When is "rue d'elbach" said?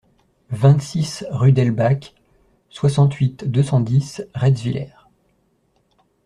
1.29-2.15